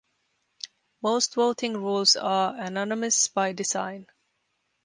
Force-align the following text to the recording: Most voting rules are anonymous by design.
Most 1.03 1.35
voting 1.35 1.77
rules 1.77 2.15
are 2.15 2.55
anonymous 2.55 3.27
by 3.27 3.53
design. 3.53 4.07